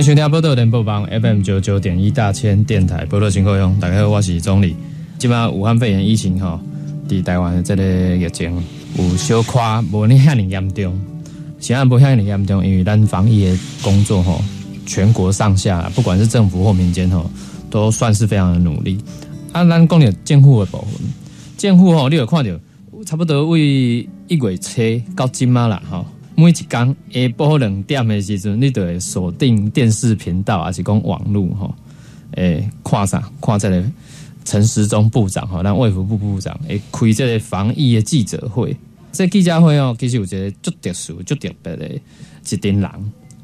[0.00, 4.74] 迎收听波多联播帮 FM 九九点一大千电台波多情况用，大家好，我是总理。
[5.18, 6.58] 即马武汉肺炎疫情吼，
[7.06, 8.64] 伫台湾这个疫情
[8.96, 10.98] 有小夸无你遐尼严重，
[11.58, 14.42] 现在无遐尼严重，因为咱防疫的工作吼，
[14.86, 17.30] 全国上下不管是政府或民间吼，
[17.68, 18.98] 都算是非常的努力。
[19.52, 20.92] 啊，咱讲着监护的部分，
[21.58, 22.50] 监护吼，你有看到
[23.04, 23.60] 差不多为
[24.28, 24.80] 一月初
[25.14, 26.06] 到今嘛啦吼。
[26.40, 31.74] 每一天下晡两点的时阵，你就会锁定电视频道，还是讲网络吼？
[32.36, 33.30] 诶，看啥？
[33.42, 33.84] 看这个
[34.42, 38.74] 陈时中部长吼，咱卫福部部长诶，开这个防疫的记者会。
[39.12, 41.90] 这记者会哦，其实有一个足特殊、足特别的
[42.48, 42.90] 一丁人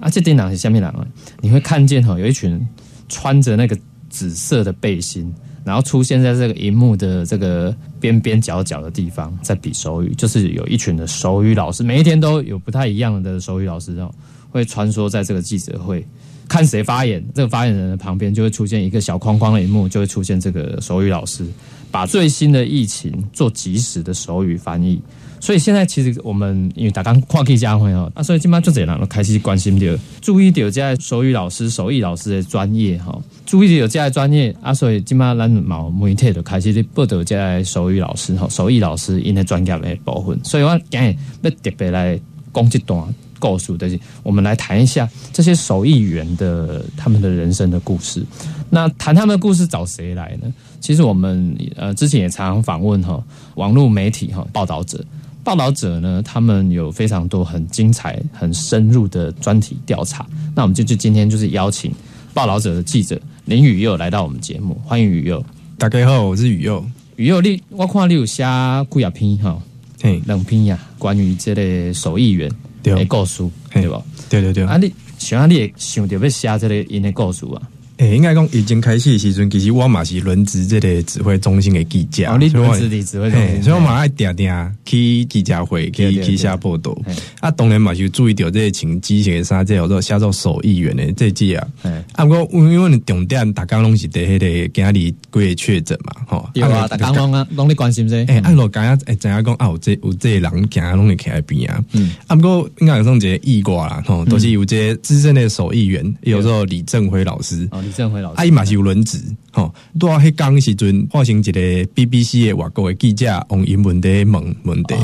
[0.00, 1.06] 啊，这丁人是虾米人啊？
[1.42, 2.66] 你会看见吼，有一群
[3.10, 3.76] 穿着那个
[4.08, 5.34] 紫色的背心。
[5.66, 14.08] 然后出现在这个荧幕的这个边边角角的地方，在比手语，就是有一群的手语老师，每一天都有不太一样的手语老师哦，
[14.48, 16.06] 会穿梭在这个记者会，
[16.46, 21.44] 看谁发言，这个发言人的旁边就会出现一个小框框的荧幕，就会出现这个手语老师，
[21.90, 25.02] 把最新的疫情做及时的手语翻译。
[25.46, 40.36] 所以现在其实我们因为打刚跨期家会哦，啊，所以今麦就这样都开始关心着，注意到这手语老师、手艺老师的专业哈，注意到这些专业啊，所以今麦咱毛媒体就开始去报道这手语老师哈、手艺老师因的专业的部分。
[40.42, 42.20] 所以我今日要特别来
[42.52, 48.20] 讲这段故事，就是我们来谈一下这些手艺员的他们的人生的故事。
[48.68, 50.52] 那谈他们的故事找谁来呢？
[50.80, 53.22] 其实我们呃之前也常常访问哈
[53.54, 55.04] 网络媒体哈报道者。
[55.46, 60.26] 报道者呢，他们有非常多很精彩、很深入的专题调查。
[60.56, 61.92] 那我们就就今天就是邀请
[62.34, 65.40] 报道者的记者林宇佑来到我们节目，欢迎宇佑。
[65.78, 66.84] 大家好，我是宇佑。
[67.14, 69.56] 宇佑，你我看你有写几啊篇哈，
[70.02, 72.50] 嘿，两篇呀，关于这类手艺员
[72.82, 74.02] 的故事，对吧？
[74.28, 74.64] 对对对。
[74.64, 77.62] 啊，你想你也想特别写这个因的故事啊？
[77.98, 84.50] 诶，应该讲已经开始时阵，其实我嘛是轮值这个指挥中心的记者，哦，你轮值的指挥中心，所以我嘛爱定定
[84.84, 86.96] 去记者会去去写报道。
[87.40, 91.66] 啊，当然嘛就注意到这个请机械啥，这叫做写做手艺员的这季啊。
[92.12, 96.50] 啊，不过因为重点大家拢是在迄个今日几个确诊嘛，吼。
[96.54, 98.24] 有啊，大家拢啊，拢你关心这。
[98.26, 99.68] 诶，按落刚刚诶，怎样讲啊？
[99.68, 101.82] 有这有这人行拢会徛边啊。
[101.92, 102.12] 嗯。
[102.26, 107.66] 啊，不过应该有种这艺挂啦，吼，都是有这资深的手艺员，有时候李正辉老师。
[107.70, 108.40] 哦，李正辉老师。
[108.40, 108.64] 啊，伊嘛。
[108.64, 109.18] 是有轮值，
[109.52, 111.60] 吼，多迄工时阵，发生一个
[111.94, 114.94] BBC 的外国的记者用英文的问问题，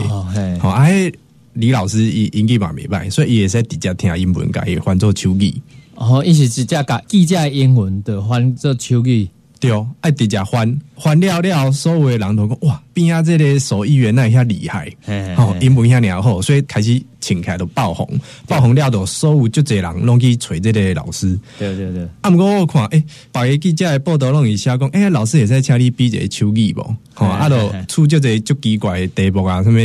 [0.58, 1.14] 好，啊迄，
[1.52, 5.54] 李老师伊英语嘛袂歹，所以伊会使直接听英文，甲伊换做手语。
[5.94, 9.28] 哦，伊是直接甲记者英文的换做手语，
[9.60, 10.68] 对哦，爱直接换
[11.02, 14.88] 换了了，所有的人都讲哇，边下这个手艺员那遐厉害，
[15.34, 17.02] 吼，英文遐尔好，所以开始。
[17.22, 18.04] 请开都爆红，
[18.48, 21.38] 爆红了都所有就这人拢去找这个老师。
[21.56, 22.02] 对对对。
[22.20, 26.80] 啊，不过我看，诶，白个记者的报道拢一下讲，诶，老师也在请你比一个手艺不？
[27.14, 29.78] 哦，啊，都出就这足奇怪的题目啊，什么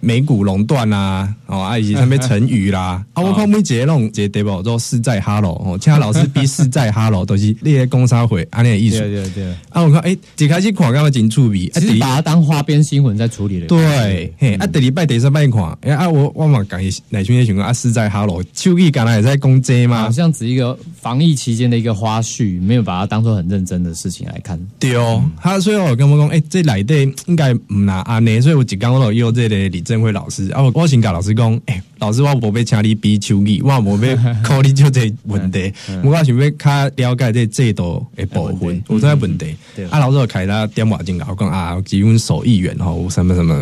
[0.00, 3.02] 美股垄断啊，哦，啊，以及什么成语啦。
[3.14, 8.98] 啊，我看每节弄这题目都是在哈喽，哦，请老师比是在哈喽，都是那些工商会啊，那意思。
[8.98, 9.50] 对对对。
[9.70, 13.66] 啊，我看，诶，一开始看感觉真趣味，其实把它当花边新闻在处理的。
[13.66, 16.82] 对，嘿，啊，第二拜、第三拜看，诶，啊，我我嘛讲。
[17.08, 17.72] 哪群些情况啊？
[17.72, 20.02] 是在哈喽，秋意刚才也在攻击吗？
[20.02, 24.60] 好像只一个防疫期间的一个花絮，没有把它当做很认真的事情来看。
[24.78, 26.94] 对哦，他所以我跟我讲，哎，这来的
[27.26, 35.72] 应该唔拿阿内，所以我只刚我有这个李正辉老师啊，我我先跟老师讲，哎，老师我无被请你比秋意，我无被考虑就这问题，
[36.02, 39.54] 我想要较了解这制度的部分，有这问题。
[39.88, 43.56] 啊，老师开他电话进来，我讲啊，基本手艺员吼，什么什么，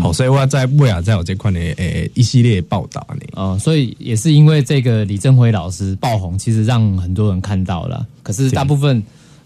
[0.00, 2.88] 好，所以我在未来在有这块呢诶一系列报。
[3.32, 8.06] 哦，所以也是因为这个李正辉老师爆红，其实让很多人看到了。
[8.22, 9.02] 可是大部分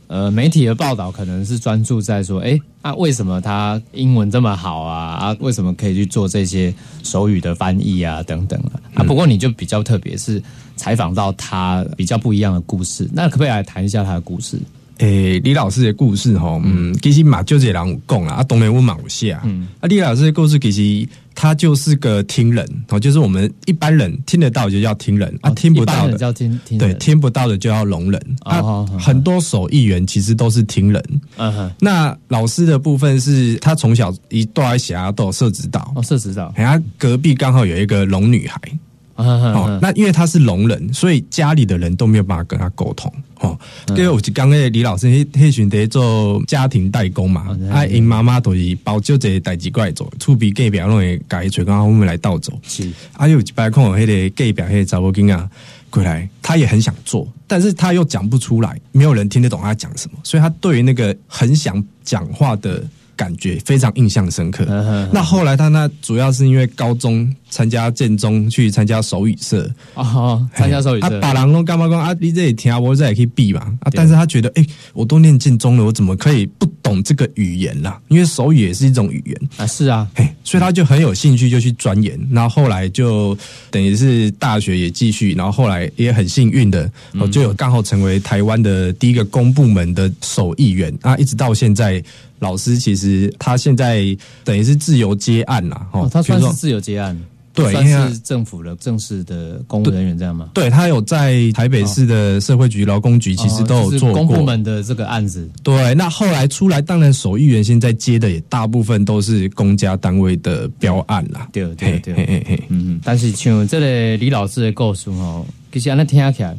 [0.06, 5.14] 呃媒体的报道可能是专注在说，哎，那为什么他英文这么好啊？
[5.14, 8.22] 啊，为什么可以去做这些手语的翻译啊？
[8.24, 8.76] 等等啊。
[8.94, 10.42] 啊，不过你就比较特别，是
[10.76, 13.08] 采访到他比较不一样的故事。
[13.12, 14.58] 那可不可以来谈一下他的故事？
[14.98, 19.68] 诶、李老师的故事哈，嗯，其实嘛就这人有讲啦，啊，当然我嘛有写啊，嗯。
[19.80, 31.20] 啊，李老师的故事其实他就是个听人，哦，就是我们一般人听得到就叫听人，啊，听不到的叫听听对，听不到的就要聋人，啊很多手艺人其实都是听人。
[31.36, 38.78] 嗯哼，那老师的部分是他从小一段在霞都有社指导，哦，是知道，哎，他隔壁刚好有一个聋女孩，嗯
[39.24, 43.12] 哦，那因为他是聋人，所以家里的人都没有办法跟他沟通。
[43.40, 52.52] 哦，嗯因为我刚刚李老师迄迄选得做家庭代工嘛哦，啊，因妈妈都是包就这代志过来做，厝边隔壁拢会改吹，刚刚我们来倒走。
[52.62, 55.48] 是，啊，有一摆看我迄个隔壁迄个查某囡啊
[55.90, 62.82] 过来，他也很想做，但是他又讲不出来，没有人听得懂他讲什么，所以他对于那个很想讲话的
[63.16, 64.64] 感觉非常印象深刻。
[65.12, 72.14] 那后来他那主要是因为高中参加建中去参加手语社，啊，参加手语啊，社，把人都干嘛讲啊？
[72.20, 73.90] 你这里听我这也可以避嘛啊！
[73.92, 78.00] 但是他觉得，哎、我都念建中了，我怎么可以不懂这个语言啦？
[78.08, 82.18] 因为手语也是一种语言，啊，是啊，嘿，所以他就很有兴趣，就去钻研。
[82.30, 83.36] 然后后来就
[83.70, 92.02] 等于是大学也继续，然后后来也很幸运的，我就有刚好成为台湾的第一个公部门的手艺员啊，一直到现在。
[92.40, 97.20] 老师其实他现在等于是自由接案啦，哦，他算是自由接案，
[97.62, 100.50] 对算因为他是政府的正式的公务人员这样吗？
[100.54, 104.24] 对他有在台北市的社会局、劳工局，其实都有哦就是做过。
[104.24, 111.48] 公部门的这个案子，对，那后来出来，当然手艺员现在接的也大部分都是公家单位的标案啦。
[111.52, 116.56] 对对嘿对嘿嘿嘿，嗯，但是像这个李老师的故事哦，其实安尼听起来，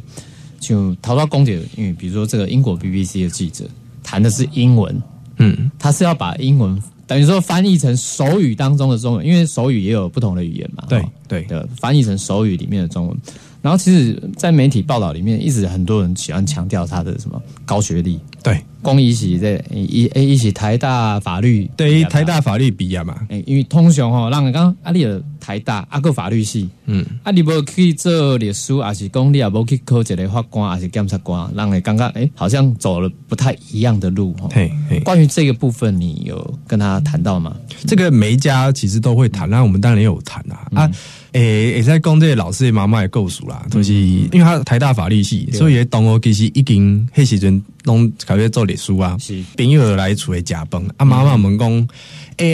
[0.60, 3.64] 像逃到公姐，因为比如说这个英国 BBC 的记者
[4.02, 5.02] 谈的是英文，
[5.38, 6.80] 嗯，他是要把英文
[7.10, 13.16] 等于说翻译成手语当中的中文，因为手语也有不同的语言嘛，对哦对的翻译成手语里面的中文。
[13.62, 18.60] 然后其实，在媒体报道里面，一直很多人喜欢强调他的什么高学历，对。
[18.82, 34.48] 公益系在一诶一起台大法律对，台大法律毕业嘛，诶，因为通常吼，让人讲啊，你的台大阿个法律系，嗯，啊你无去做律师，还是讲你也无去考一个法官，还是检察官，让人感觉诶好像走了不太一样的路哦。
[34.50, 37.54] 嘿嘿，关于这个部分，你有跟他谈到吗？
[37.86, 40.66] 这个每一家其实都会谈，那我们当然也有谈啊。
[40.70, 40.78] 嗯。
[40.78, 40.90] 啊。
[41.32, 49.16] 诶，也在讲这个老师的妈妈诶故事啦，就是因为他台大法律系，所以同学其实已经迄时阵拢开始做历史啊。
[49.20, 49.42] 是。
[49.56, 51.88] 朋友来厝诶食饭，啊妈妈问讲，诶、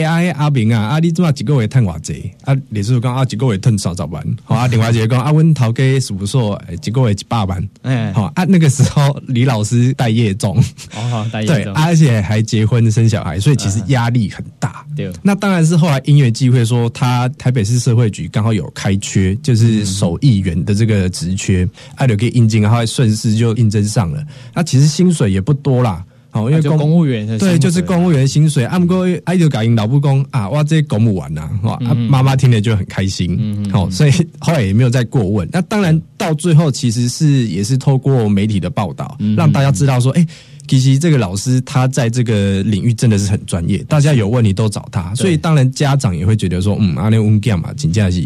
[0.03, 2.31] 啊迄阿明啊，啊你怎么一个月趁偌济？
[2.43, 10.57] 啊律师讲啊一个月趁三十万，好啊另外一个讲啊阮头家事务所诶一个月一百万，哎，好啊那个时候李老师待业中，
[10.95, 14.85] 哦好，大对，家而且还结婚生小孩，所以其实压力很大。
[14.95, 15.11] 对。
[15.21, 24.23] 那当然是后来音乐机会，说他台北市社会局刚好有开缺，就是手艺员的这个职缺，啊，就可以应征，然后顺势就应征上了。
[24.53, 26.03] 那其实薪水也不多啦，
[26.37, 28.63] 哦，因为就公务员对，就是公务员薪水。
[28.65, 35.47] 啊，不过啊，就搞因老不公啊，哇，这公务完呐，哇，啊妈妈听了就很开心，好，所以后来也没有再过问。
[35.51, 40.25] 那当然到最后其实是也是透过媒体的报道，让大家知道说，哎。
[40.67, 48.23] 其实这个老师他在这个领域真的是很专业，大家有问题都找他，所以当然家长也会觉得说，嗯，阿那温干嘛，请假是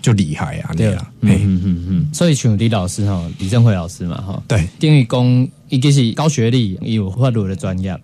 [0.00, 0.84] 就厉害啊，对。
[0.84, 7.98] 对啊，嘿，嗯嗯嗯，所以像李老师哈，李正辉老师嘛哈，对等于讲一个是高学历，也有法律的专业，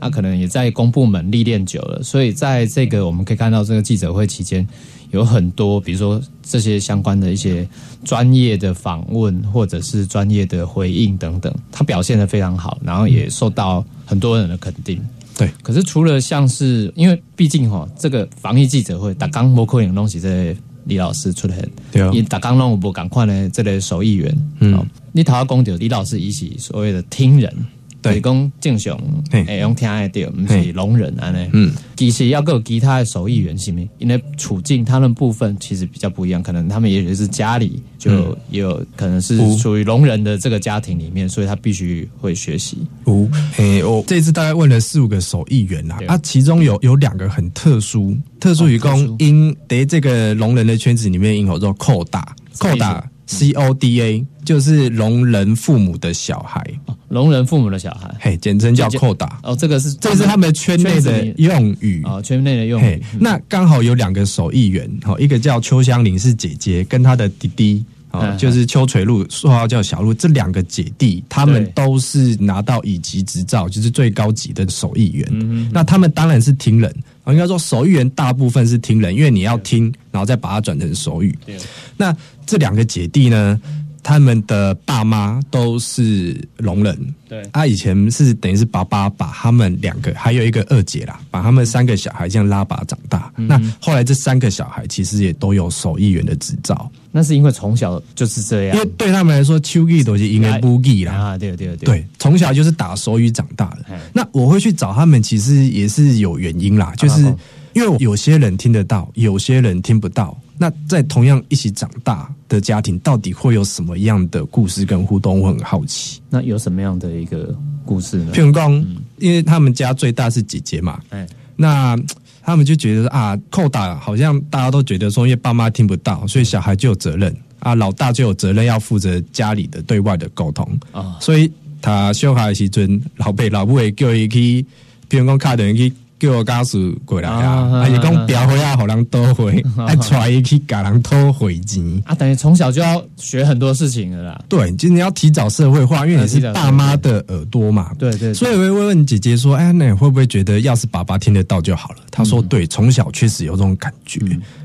[0.00, 4.66] 啊，可能也在公部门历练久了，所以在这个我们可以看到这个记者会期间，
[5.10, 7.68] 有很多比如说这些相关的一些
[8.04, 15.00] 专业的访问或者是专业的回应等等，他表现的非常好，然后也受到很多人的肯定。
[15.36, 24.74] 对，可是除了像是，因为毕竟哈，这个防疫记者会，打刚摩可能东西在李老师出来，对哦因打刚让我不赶快呢，这类手艺员，嗯。
[24.74, 27.64] 嗯，你头讲到李老师一起所谓的听人，对
[28.06, 28.98] 就是讲正常
[29.30, 29.44] 嘿。
[29.44, 49.16] 会用听的到，不嘿是聋人安尼，嗯，其实要有其他的手艺员是咪，因为处境他们部分其实比较不一样，可能他们也许是家里就也有可能是嗯属于聋人的这个家庭里面，所以他必须会学习，五，诶、我这次大概问了四五个手艺员啦对，啊，其中有有两个很特殊，特殊于公哦特殊。
[49.18, 62.02] 因在这个聋人的圈子里面，因有做扣打，扣打 C O D A，就是聋人父母的小孩，哦聋人父母的小孩，嘿，简称叫就扣打，哦，这个是这是他们圈内的用语。
[62.04, 67.84] 哦圈内的用嘿语，，那刚好有两个手艺员，哦，一个叫邱香玲是姐姐，跟她的弟弟。
[68.12, 75.28] 哦嗯，就是邱垂露，绰号叫小鹿，这两个姐弟，他们都是拿到乙级执照，就是最高级的手艺员。
[75.32, 76.90] 嗯那他们当然是听人，
[77.24, 81.36] 哦应该说手艺员大部分是听人，因为你要听，然后再把它转成手语。
[81.44, 81.56] 对
[81.96, 83.60] 那这两个姐弟呢，
[84.02, 93.32] 他们的爸妈都是聋人，对啊，以前是等于是爸爸把他们两个，还有一个二姐啦，把他们三个小孩这样拉拔长大。
[93.34, 101.12] 那后来这三个小孩其实也都有手艺员的执照，那是因为从小就是这样因为，对他们来说，秋艺都是应该不艺啦。
[101.12, 104.00] 啊，对对对，对，从小就是打手语长大的哎。
[104.12, 107.36] 那我会去找他们，其实也是有原因啦，就是啊
[107.72, 110.38] 因为有些人听得到，有些人听不到。
[110.58, 115.40] 那在同样一起长大的家庭，到底会有什么样的故事跟互动？
[115.40, 116.20] 我很好奇。
[116.30, 118.44] 那有什么样的一个故事呢譬？
[118.44, 118.72] 如讲，
[119.18, 121.96] 因为他们家最大是姐姐嘛，哎，那
[122.42, 131.50] 他们就觉得啊，扣打好像大家都觉得说，因为爸妈听不到，所以小孩就有责任啊，老大就有责任要负责家里的对外的沟通啊所以
[131.82, 134.64] 他小孩的时阵，老爸老母会叫伊去，
[135.10, 135.92] 譬如讲卡等去。
[136.18, 142.02] 叫我家属过来啊，啊而且讲表回啊，互人倒回， 还带伊去甲人讨回钱。
[142.04, 144.40] 啊，等于从小就要学很多事情了啦。
[144.48, 147.92] 对，就是你要提早社会化，因为你是爸妈的耳朵嘛。
[147.98, 154.20] 对对对所以我会问姐姐说：“哎，那你会不会觉得，要是爸爸听得到就好了？”她说：“对，从小确实有这种感觉。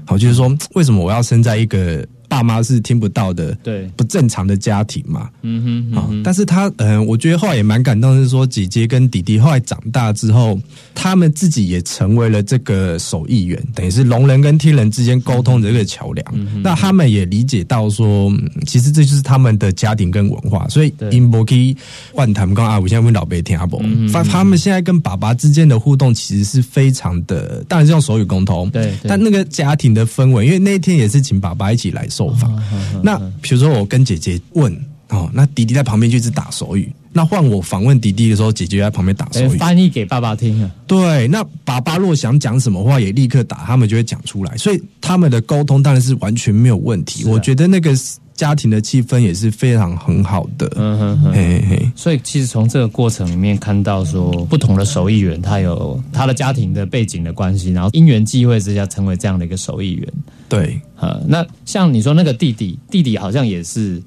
[0.05, 3.91] 好，就是说，为什么我要生在一个爸妈是听不到的、对。
[3.97, 5.29] 不正常的家庭嘛？
[5.41, 10.57] 嗯哼，啊、但是他，嗯、我觉得后来也蛮感动，是说姐姐跟弟弟后来长大之后，
[10.95, 16.25] 他们自己也成为了这个手艺员，等于是聋人跟听人之间沟通的这个桥梁。
[16.33, 21.75] 嗯那他们也理解到说，嗯其实这就是他们的家庭跟文化，所以对因波可以
[22.13, 23.83] 万谈刚阿五现在问老贝听阿伯，
[24.23, 29.09] 他们现在跟爸爸之间的互动其实是非常的，当然是用手语沟通，对对。
[29.09, 32.63] 但那个家庭的氛围，因为那一天也是请爸爸一起来受访，
[33.03, 34.73] 那比如说我跟姐姐问
[35.09, 36.91] 哦，那弟弟在旁边就一直打手语。
[37.13, 39.57] 那换我访问弟弟的时候，姐姐就在旁边打手语。
[39.57, 40.71] 翻译给爸爸听啊。
[40.87, 44.55] 对，那爸爸若想讲什么话，也立刻打，他们就会讲出来。
[44.55, 47.25] 所以他们的沟通当然是完全没有问题。
[47.25, 47.93] 啊我觉得那个
[48.41, 50.67] 家庭的气氛也是非常很好的。
[50.75, 51.31] 嗯哼哼。
[51.31, 60.11] 嘿嘿，所以其实从这个过程里面看到说，不同的手艺人他有他的家庭的背景的关系，然后因缘际会之下成为这样的一个手艺人。
[60.49, 64.01] 对，呃，那像你说那个弟弟，弟弟好像也是，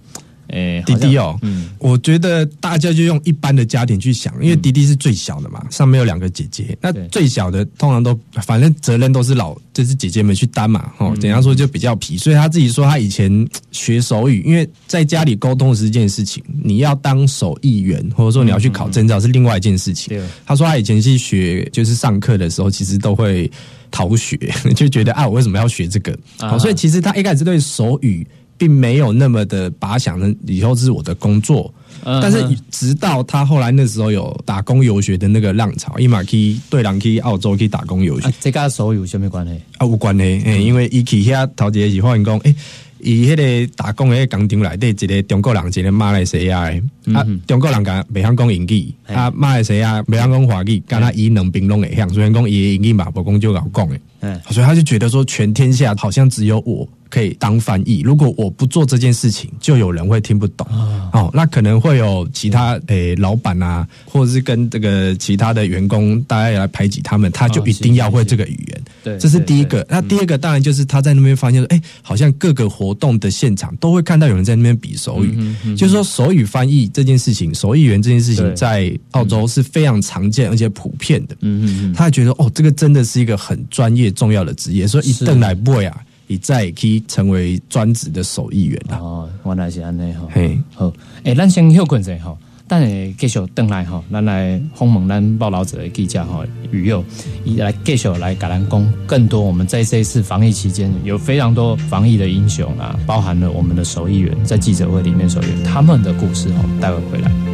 [0.48, 20.16] 诶、弟弟哦，嗯，我觉得大家就用一般的家庭去想，因为弟弟是最小的嘛，上面有两个姐姐，那最小的通常都反正责任都是老，就是姐姐们去担嘛，哦，怎样说就比较皮，所以他自己说他以前学手语，因为在家里沟通是一件事情，你要当手艺员或者说你要去考证照是另外一件事情。
[20.16, 20.24] 对。
[20.46, 23.50] 他说他以前去学，就是上课的时候，其实都会
[23.90, 24.36] 逃学，
[24.76, 26.12] 就觉得啊，我为什么要学这个？
[26.38, 26.50] 啊。
[26.50, 31.72] 好，所以其实他一开始对手语并没有那么的把它想着以后是我的工作。
[32.06, 38.26] 嗯但是直到他后来那时候有打工游学的那个浪潮，伊马去对人去澳洲去打工游学。
[38.28, 39.52] 啊，这跟手语有什么关系？
[39.78, 42.54] 啊，有关系，诶、因为伊去遐头一个是发现讲，诶、
[42.98, 46.82] 伊迄个打工的工厂内底一个中国人，一个马来西亚的，
[47.14, 53.98] 啊，中国人甲袂晓讲英语，啊，马来西亚袂晓讲华语，敢若伊两边拢会晓，虽然讲伊的英语嘛，无讲就老讲的。
[54.20, 58.00] 嗯，所以他就觉得说，全天下好像只有我可以当翻译。
[58.00, 60.66] 如果我不做这件事情，就有人会听不懂。
[61.12, 68.82] 哦，那可能会有其他诶、老板啊，或者是跟这个其他的员工，大家也来排挤他们，他就一定要会这个语言。
[69.04, 69.86] 对这是第一对个。
[69.88, 81.36] 那第二个当然就是他在那边发现说，哎、好像各个活动的现场都会看到有人在那边比手语，就是说手语翻译这件事情，手译员这件事情在澳洲是非常常见而且普遍的。
[81.42, 88.98] 嗯嗯嗯，他还觉得哦，这个真的是一个很专业重要的职业，所以一是邓来 boy 啊，你再也可以成为专职的手艺员啦。
[88.98, 90.28] 哦，原来是安尼吼。
[90.32, 90.92] 嘿，好，
[91.24, 97.04] 诶、咱先休困者吼，等下继续登来吼，咱来访问咱报道者的记者吼宇佑，
[97.44, 107.53] 伊来继续来甲咱讲更多我们在这一次防疫期间有非常多防疫的英雄啊，包含了我们的手艺员在记者会里面手艺员他们的故事吼，待会回来。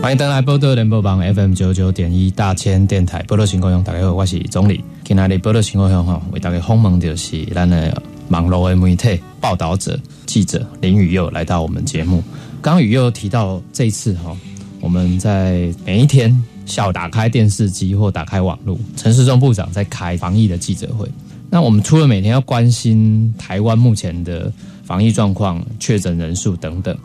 [0.00, 4.82] 欢迎登来波多联播榜 FM 九九点一大千电台波多情况用，大家好，我是总理。
[5.04, 12.24] 今天的波多情况用哈，为大家访问就是咱的网络的媒体报道者、记者林宇佑来到我们节目。
[12.62, 14.34] 刚刚宇佑提到这一次哈，
[14.80, 21.06] 我们在每一天下午打开电视机或打开网络，陈世忠部长在开防疫的记者会。
[21.50, 24.50] 那我们除了每天要关心台湾目前的
[24.82, 26.96] 防疫状况、确诊人数等等，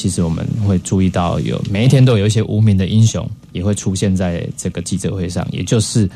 [0.00, 6.08] 其实我们会注意到有每一天都有一些无名的英雄也会出现在这个记者会上，也就是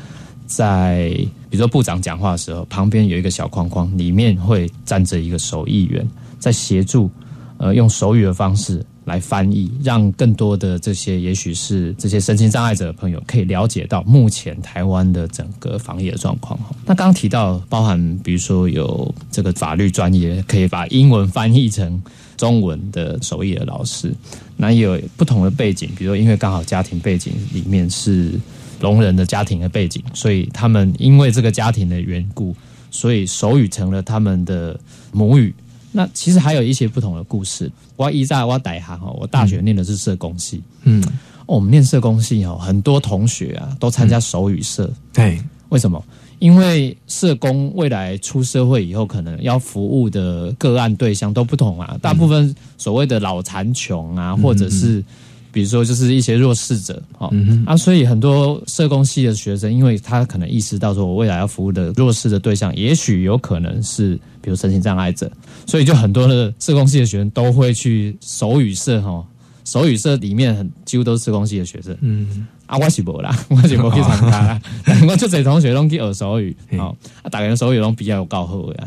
[0.47, 1.09] 在
[1.51, 6.03] 比如说部长讲话的时候，旁边有一个小框框，里面会站着一个手译员
[6.39, 7.11] 在协助，
[7.57, 16.59] 呃，用手语的方式来翻译，让更多的这些也许是这些身心障碍者的朋友可以了解到目前台湾的整个防疫的状况。
[16.87, 22.01] 那刚刚提到，包含比如说有这个法律专业可以把英文翻译成
[22.37, 24.13] 中文的手艺的老师，
[24.57, 28.31] 那也有不同的背景，比如说因为刚好家庭背景里面是
[28.79, 32.55] 聋人的家庭的背景，所以他们因为这个家庭的缘故，
[32.91, 34.79] 所以手语成了他们的
[35.11, 35.53] 母语。
[35.91, 37.71] 那其实还有一些不同的故事。
[37.95, 41.01] 我一在我大行哦，我大学念的是社工系，嗯，
[41.45, 45.41] 哦我们念社工系哦，很多同学啊都参加手语社，对，
[45.75, 46.01] 为什么？
[46.39, 51.97] 因为社工未来出社会以后，可能要服务的个案对象都不同啊。
[52.01, 55.03] 大部分所谓的脑残穷啊，或者是
[55.51, 57.29] 比如说就是一些弱势者，哦、
[57.65, 65.29] 啊，所以很多社工系的学生，因为他可能意识到说，我未来要服务的弱势的对象，也许有可能是比如身心障碍者，
[65.65, 69.21] 所以就很多的社工系的学生都会去手语社哈。
[69.65, 74.59] 手语社里面很几乎都是社工系的学生，嗯，啊，我是无啦， 我是无去参加啦。
[74.85, 78.83] 但我出侪同学拢去学手语，哦，啊，大家的手语拢比较有够好的。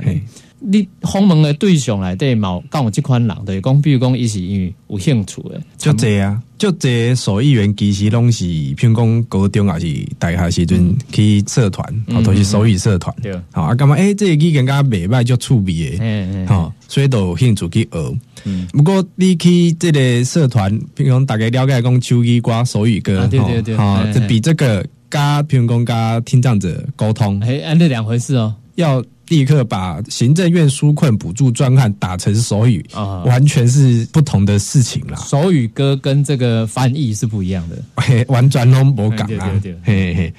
[0.61, 9.87] 嘿你访问的对象内底嘛，有讲有即款人，就是讲，比如讲，伊是因为有兴趣的，就这啊，就这手艺员其实拢是，譬如讲高中还是
[10.19, 13.15] 大学时阵去社团，哦，都是手语社团。
[13.23, 15.97] 对，好啊，感觉诶，这个语言敢袂歹，就趣味诶。
[15.99, 18.19] 嘿嘿，吼，所以都有兴趣去学。
[18.45, 28.55] 嗯不过你去这个社团，譬如讲大家了解讲手语歌、手语歌，啊对对对哈，嘿这比这个加譬如讲加听障者沟通，哎，安这两回事哦。
[28.77, 35.17] 要立刻把行政院纾困补助专案打成手语，啊完全是不同的事情啦。
[35.19, 37.77] 手语歌跟这个翻译是不一样的。
[37.97, 40.35] 嘿，完全都无讲啦对对对，嘿嘿，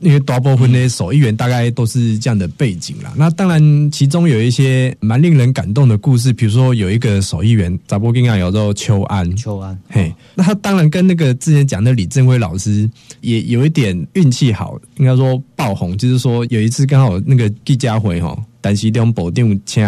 [0.00, 3.12] 因为大部分的手艺员大概都是这样的背景啦。
[3.16, 12.88] 那当然，其中有一些蛮令人感动的故事，比如说有一个手艺员，查波金啊，有叫邱安，秋安，嘿，那他当然跟那个之前讲的李正辉老师
[13.20, 18.27] 也有一点运气好，应该说爆红，就是说有一次刚好那个季家回哈，
[18.60, 19.84] 但是用保定请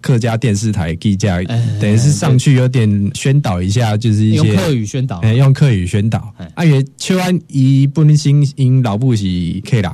[0.00, 5.18] 客家电视台记者哎，等于是上去有点宣导一下，就是一些用客语宣导。
[5.18, 6.32] 哎，用客语宣导。
[6.64, 9.24] 因为邱安伊本身因老母是
[9.68, 9.90] 客人，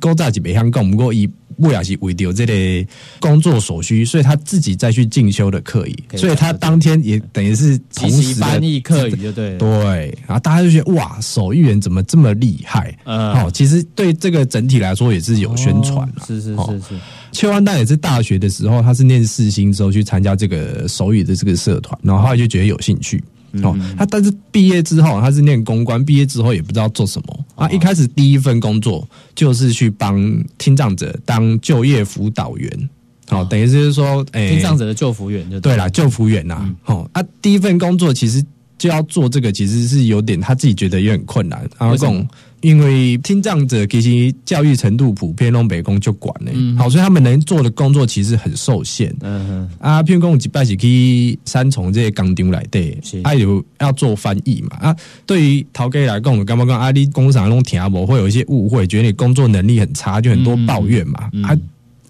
[0.00, 1.28] 古早是袂晓讲，不过伊
[1.60, 2.88] 不也是为着这个
[3.18, 9.58] 工作所需，所以他自己再去进修的课语，所以他当天也等于是同时翻译客语就对。
[9.58, 12.96] 对，然后大家就觉得哇，手艺人怎么这么厉害？
[13.04, 13.32] 嗯。
[13.32, 16.94] 哦，其实对这个整体来说也是有宣传是是是，
[17.32, 23.22] 邱安丹也是大学的时候，他是念四星之后去参加这个手语的这个社团，然后后来就觉得有兴趣。
[23.64, 27.68] 哦，他但是毕业之后，他是念公关，毕业之后也不知道做什么啊。
[27.70, 30.16] 一开始第一份工作就是去帮
[30.56, 32.90] 听障者当就业辅导员，
[33.26, 38.40] 好、等于就是说，诶、听障者的救服员就对啦，救服员呐，哦、啊，第一份工作其实
[38.80, 41.60] 就要做这个，其实是有点他自己觉得有点困难。
[41.78, 42.28] 然后这为什么种
[42.62, 49.14] 因为听障者其实教育程度普遍东北工就管嘞，嗯好，所以他们能做的工作其实很受限。
[49.20, 56.90] 嗯哼，啊，譬如讲，有一摆是去三重这些工厂来底是，啊有要做翻译嘛啊，对于陶哥来讲，我干嘛讲啊？
[56.90, 61.28] 你工厂那种听无会有一些误会，觉得你工作能力很差，就很多抱怨嘛。
[61.34, 61.54] 嗯啊，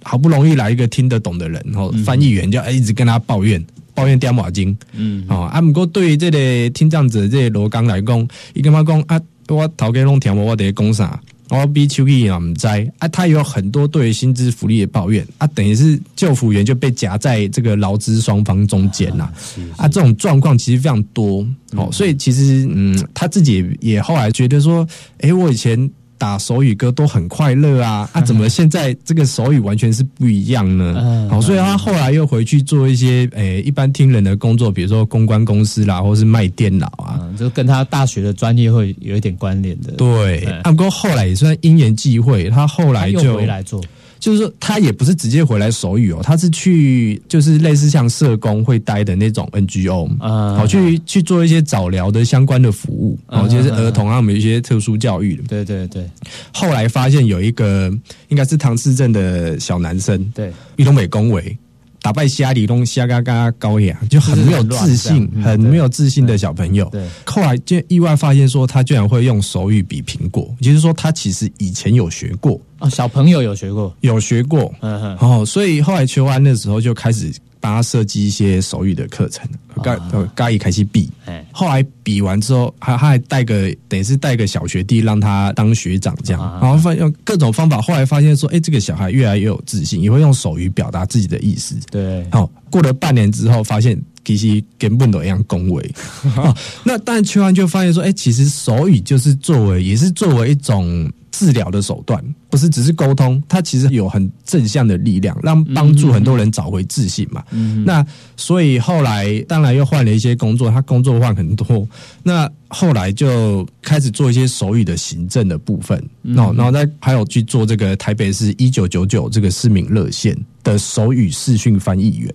[0.03, 3.61] 好不容易来一个听得懂的人，然后翻译员就哎一直跟他抱怨。
[4.01, 9.21] 抱怨掉马金，嗯，哦，啊，不过对于这个听障者这个罗刚来讲，伊干嘛讲啊？
[9.49, 11.21] 我头家拢听无，我得讲啥？
[11.51, 12.67] 我比手艺也唔知
[12.99, 24.87] 啊，他有很多对于薪资福利的抱怨啊，等于是救辅员就被夹在这个劳资双方中间呐、是啊，这种状况其实非常多哦，所以其实嗯，他自己也也后来觉得说，
[25.19, 30.95] 诶，我以前打手语歌都很快乐啊， 啊，怎么现在这个手语完全是不一样呢？
[30.99, 37.19] 嗯好、所以他后来又回去做一些诶、一般听人的工作，比如说公关公司啦，或是卖电脑啊。
[37.23, 39.93] 嗯，就跟他大学的专业会有一点关联的。
[39.93, 43.83] 对，不过后来也算因缘际会，他后来就回来做，
[44.21, 55.43] 就是说他也不是直接回来手语哦，他是去就是类似像社工会待的那种 NGO 啊好去去做一些早疗的相关的服务，啊哦，就是儿童啊，我们有一些特殊教育的。
[55.49, 56.09] 对对对
[56.53, 57.91] 后来发现有一个
[58.29, 61.57] 应该是唐氏症的小男生，对，玉东北恭维。
[62.03, 66.89] 打败虾里东虾嘎嘎高雅，就很没有自就是信 很没有自信的小朋友。
[66.91, 79.47] 对后来就意外发现说，他居然会用手语比苹果，也就是说，他其实以前有学过，哦，小朋友有学过，有学过，嗯哼，哦，所以后来求安的时候就开始帮他设计一些手语的课程，
[79.83, 91.75] 嘎呃嘎一开始比，哎，后来比完之后，还他还带个等于是带个小学弟让他当学长这样，啊然后发用各种方法，后来发现说，哎、这个小孩越来越有自信，也会用手语表达自己的意思。
[91.91, 95.95] 对，好、过了半年之后，发现其实根本都一样恭维。
[96.37, 107.45] 哦那但邱安就发现说，哎、其实手语就是作为也是作为一种治疗的手段，不是只是沟通，它其实有很正向的力量，让帮助很多人找回自信嘛。
[107.85, 108.05] 那
[108.37, 111.87] 所以后来当然又换了一些工作，他工作换很多，
[112.23, 122.35] 那后来就开始做一些手语的行政的部分，然后然后再还有去做这个台北市一九九九这个市民热线的手语视讯翻译员。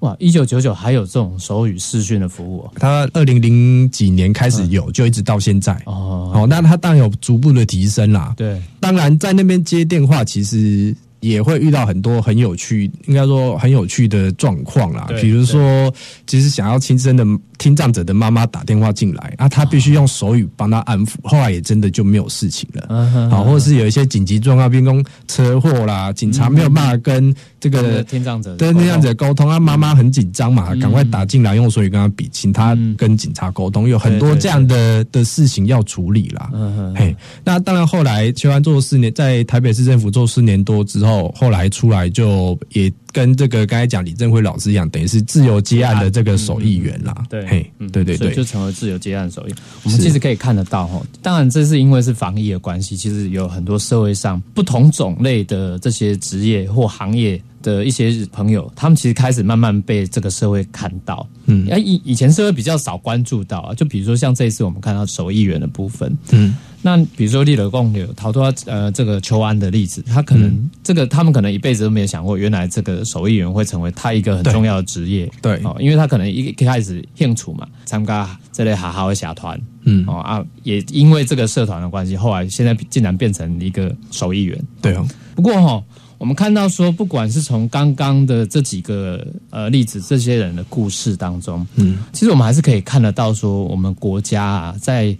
[0.00, 5.72] 哇，一九九九还有这种手语视讯的服务哦，他二零零几年开始有，就一直到现在。
[5.86, 8.34] 哦，哦，那他当然有逐步的提升啦。
[8.36, 15.06] 对，当然在那边接电话，其实也会遇到很多很有趣，应该说很有趣的状况啦。
[15.08, 15.92] 对比如说，
[16.26, 17.24] 其实想要亲生的
[17.56, 22.86] 听障者的妈妈打电话进来，啊，他必须用手语帮他安抚，后来也真的就没有事情了。
[22.90, 32.96] 嗯哼好，或者是有一些紧急状况，比如说车祸啦，警察没有办法跟这这个个听障者跟那样子沟通，他妈妈很紧张嘛，赶快打进来用手语跟他比，请他嗯。
[32.96, 36.50] 跟警察沟通，有很多这样的的事情要处理啦。
[36.54, 47.24] 嗯哼，嘿，那当然后来邱安做四年，在台北市政府做四年多之后，后来出来就也跟这个刚才讲李正辉老师一样，等于是自由接案的这个手艺员啦。
[47.30, 49.54] 对，嘿，嗯对对对，就成为自由接案手艺。
[49.84, 61.26] 我们其实可以看得到哈，当然这是因为是防疫的关系，其实有很多社会上不同种类的这些职业或行业的一些朋友，他们其实开始慢慢被这个社会看到。
[61.46, 66.54] 嗯，以以前社会比较少关注到啊，就比如说像这一次我们看到手艺员的部分，嗯，
[66.86, 70.70] 那比如说立了共有逃脱呃这个邱安的例子，他可能、嗯。
[70.84, 75.28] 这个他们可能一辈子都没有想过，原来这个手艺员会成为他一个很重要的职业。
[75.42, 75.60] 对。
[75.64, 80.04] 哦，因为他可能一一开始兴趣嘛，参加这类哈哈的社团，嗯。
[80.06, 84.56] 哦啊，也因为这个社团的关系，后来现在竟然变成一个手艺员。
[84.80, 85.82] 对哦，不过哈、
[86.18, 95.16] 我们看到说，不管是从刚刚的这几个呃例子，这些人的故事当中，嗯，其实我们还是可以看得到说，我们国家啊，在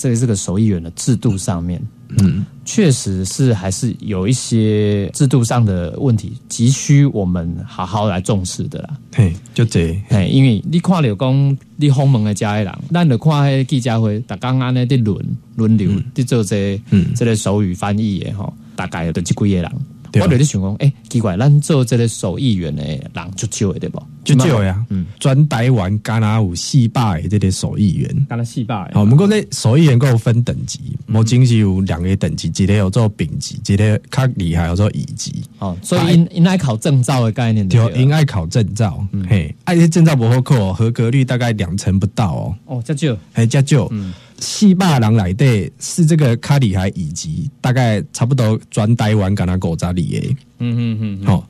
[0.00, 1.78] 这个这个手艺员的制度上面，
[2.16, 8.96] 嗯，确实是还是有一些制度上的问题，急需我们好好来重视的啦。
[9.14, 15.22] 嘿，就这，嘿，因为你看了讲，你访问的家的人，咱就看迄记者会，逐工安尼伫轮
[15.56, 19.70] 轮流伫做这嗯这个手语翻译的吼，大概就这几个人。
[20.14, 24.02] 我就咧想讲，诶、奇怪，咱做这个手艺员的人就少的对不？
[24.24, 28.26] 就少呀，嗯，专台湾加拿有四百个这个手艺员。
[28.28, 28.94] 干了四百的。
[28.94, 35.42] 好，不过咧手艺员够分等级，目前是有两个等级，一个有做丙级，一个较厉害有做乙级。
[35.58, 39.24] 哦，所以应应该考证照的概念对就了应爱考证照，嗯。
[39.28, 51.44] 嘿，啊，这证照不好考哦，合格率大概两成不到哦，哦，这就还加就，嗯四百人来的是这个卡里海以及，大概差不多专台湾敢那狗扎里耶，嗯嗯嗯，哦，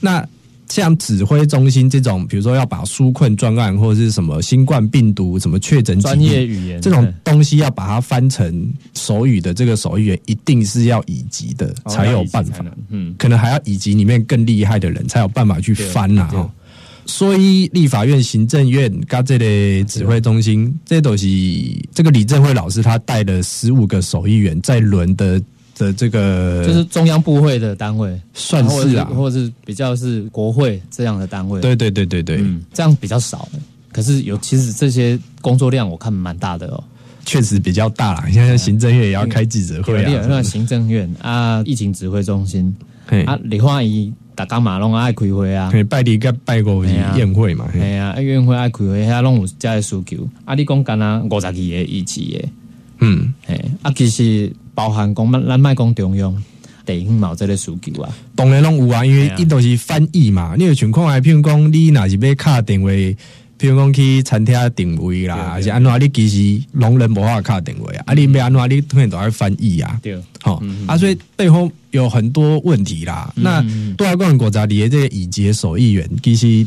[0.00, 0.26] 那
[0.68, 12.64] 像指挥中心这种，比如说要把纾困专案或者是什么新冠病毒什么确诊疾专病业语言这种东西，要把它翻成手语的这个手语员，一定是要乙级的对才有办法。
[12.88, 16.40] 嗯，可能还要乙级里面更厉害的人才有办法去翻呐、对。
[16.40, 16.50] 哦。
[17.06, 21.26] 所以立法院、行政院跟这类指挥中心，这都是
[21.92, 25.42] 这个李正辉老师他带了十五个手艺员在轮的
[25.76, 31.60] 的这个，就是中央部会的单位，算是啊，或者是比较是国会这样的单位。
[31.60, 33.48] 对对对对对，嗯，这样比较少。
[33.90, 36.82] 可是有，其实这些工作量我看蛮大的哦。
[37.24, 38.28] 确实比较大啦。
[38.32, 42.74] 现在行政院也要开记者会啊那，行政院啊，疫情指挥中心
[43.26, 50.28] 啊，李焕仪大家嘛拢爱开会啊，拜二甲拜过嘿啊宴会嘛，嘿系啊，啊宴会爱开会，遐拢有遮个需求。
[50.44, 52.48] 啊，你讲干啊五十二个议席的，
[53.00, 56.34] 嗯，嘿，啊，其实包含讲咱卖讲中央，
[56.86, 58.10] 地方嘛有这个需求啊。
[58.34, 60.54] 当然拢有啊，因为伊都是翻译嘛。
[60.56, 62.88] 你有情况还，譬如讲你若是要敲电话，
[63.62, 70.00] 比如讲去餐厅定位啦，还是安怎，你其实聋人无法卡定位啊，啊，你要安怎，你突然都要翻译啊。
[70.02, 73.32] 对，好、啊，所以背后有很多问题啦。
[73.36, 73.64] 那
[73.96, 76.66] 多少个国家里的这个乙级手艺员，其实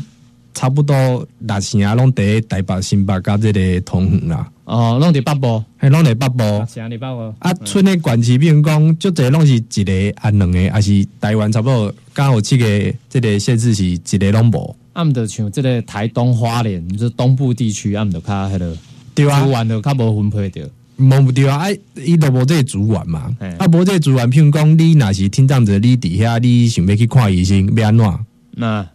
[0.54, 0.96] 差不多
[1.40, 6.66] 六成啊，拢伫台北、新北甲这个同园啦，哦，拢伫北部，还拢伫北部。
[6.66, 7.34] 啥伫北部？
[7.40, 18.76] 啊，村的管市，比如讲，就这拢是一个啊两个，还是台湾差不多刚好七个，这个县市是一个拢无，暗的像这个台东花莲，就是东部地区，暗的较迄落
[19.14, 19.44] 对啊。
[19.44, 20.68] 资，源就较无分配着。
[20.96, 28.18] 无对啊，啊，伊都无即个主管嘛，啊，无即个主管，譬如讲，你若是听障者，你伫遐，你想要去看医生，要安怎？
[28.52, 28.88] 那，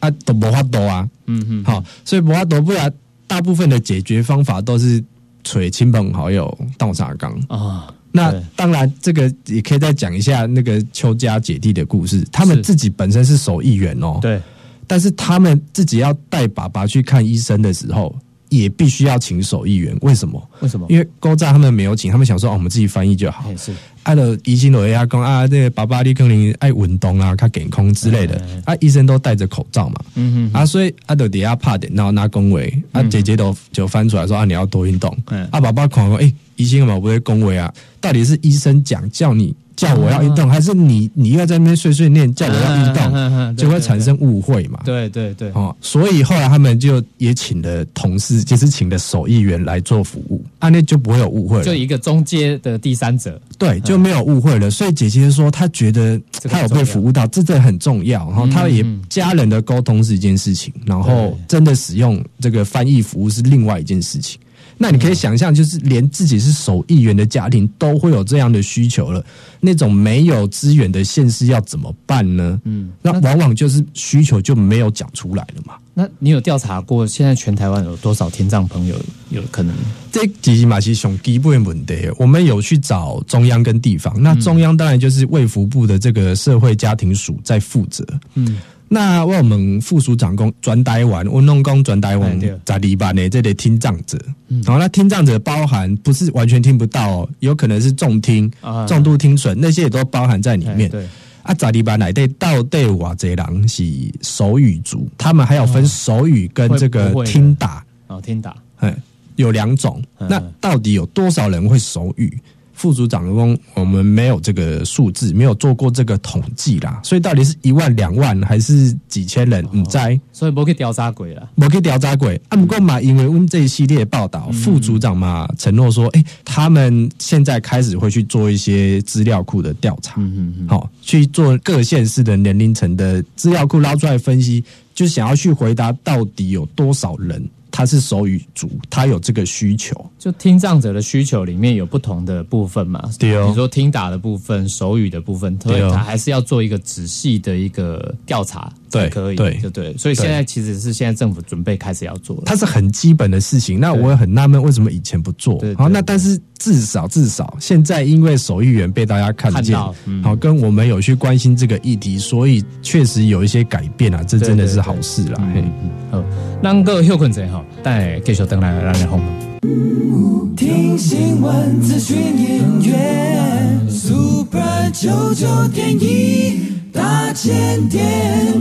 [0.00, 2.90] 啊，都无法度啊，嗯哼，好，所以无法度，不然
[3.26, 5.04] 大部分的解决方法都是
[5.44, 7.38] 找亲朋好友倒茶缸。
[7.48, 12.26] 啊，那当然，这个也可以再讲一下那个邱家姐弟的故事。
[12.32, 14.40] 他们自己本身是手艺员哦，对，
[14.86, 18.14] 但是他们自己要带爸爸去看医生的时候，
[18.48, 19.96] 也必须要请手艺员。
[20.02, 20.50] 为什么？
[20.60, 20.86] 为什么？
[20.90, 23.48] 因为勾站他们没有请，他们想说哦，我们自己翻译就好。
[23.50, 28.74] 也是，啊，的医生都会啊讲啊，这个爸爸你可能爱运动啊，他健康之类的哎哎。
[28.74, 29.96] 啊，医生都戴着口罩嘛。
[30.16, 35.16] 嗯嗯，啊，所以啊，就底下拍电脑拿恭维，啊，姐姐都就翻出来说啊，你要多运动。
[35.28, 44.80] 嗯啊，爸爸看说，哎、医生嘛不会恭维啊，到底是医生讲叫你叫我要运动，还是你你又在那边碎碎念叫我要运动，嗯就会产生误会嘛。
[44.84, 51.64] 对对对，哦，所以后来他们就也请了同事，就是请了手艺员来做服务，啊，那就不会有误会了。
[51.64, 54.70] 就一个中间的第三者，对，就没有误会了。
[54.70, 58.26] 所以姐姐说，她觉得她有被服务到，这真的很重要。
[58.26, 64.38] 然后她也家人的沟通是一件事情，然后真的使用这个翻译服务是另外一件事情。
[64.82, 69.24] 那你可以想象，就是连自己是手艺员的家庭都会有这样的需求了，
[69.60, 72.60] 那种没有资源的县市要怎么办呢？
[72.64, 75.74] 嗯，那往往就是需求就没有讲出来了嘛。
[75.94, 78.96] 那你有调查过现在全台湾有多少听障朋友
[79.28, 79.76] 有可能？
[80.10, 81.94] 这其实嘛是上基本的问题。
[82.18, 88.04] 我们有去找中央跟地方，那中央当然就是卫福部的这个社会家庭署在负责。
[88.34, 88.58] 嗯，
[88.94, 100.80] 那我们副署长讲转台湾，我弄讲转台湾在里班的这类听障者，然后那听障者包含不是完全听不到哦，有可能是重听啊、重度听损，那些也都包含在里面。
[100.80, 101.08] 哎对，
[101.42, 103.82] 啊，在地班来对到底哇这人是
[104.20, 107.82] 手语族，他们还有分手语跟这个听打。
[108.08, 108.94] 哦，听打，嗯，
[109.36, 110.02] 有两种。
[110.18, 110.28] 嗯。
[110.28, 112.38] 那到底有多少人会手语？
[112.74, 117.00] 副组长工，我们没有这个数字，没有做过这个统计啦。
[117.04, 119.66] 所以到底是一万、两万还是几千人？
[119.72, 121.48] 你在所以不去调查鬼了。
[121.56, 139.92] 我可以调查鬼啊，不过嘛，因为问这一系列报道，副组长嘛承诺说，哎、他们现在开始会去做一些资料库的调查，嗯，好、去做各县市的年龄层的资料库捞出来分析，就想要去回答到底有多少人他是手语族，他有这个需求。
[140.18, 143.42] 就听障者的需求里面有不同的部分嘛，对哦。
[143.42, 145.90] 比如说听打的部分、手语的部分，对哦。
[145.92, 148.72] 他还是要做一个仔细的一个调查。
[148.74, 149.96] 才对可以，对就对。
[149.96, 152.42] 所以现在其实是现在政府准备开始要做了。
[152.46, 155.74] 它是很基本的事情，那我也很纳闷为什么以前不做对。
[155.74, 165.40] 好，那但是至少至少现在因为手艺员被大家看见看到，嗯好跟我们有去关心这个议题，所以确实有一些改变啊，这真的是好事啦。
[165.54, 165.64] 嘿
[166.10, 166.24] 好，
[166.62, 169.51] 咱个休困者吼，待继续等来咱来访问。
[169.62, 176.58] 听新闻、资讯、音乐，Super 九九点一
[176.92, 178.02] 大千电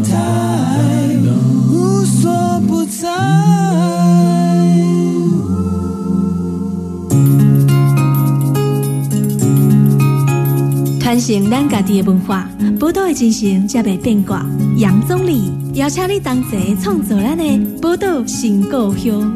[0.03, 1.17] 台，
[1.71, 2.31] 无所
[2.67, 3.09] 不在。
[10.99, 12.47] 传承咱家己的文化，
[12.79, 14.45] 宝岛的精神才袂变卦。
[14.77, 19.35] 杨总理邀请你同齐创造咱的宝岛新故乡。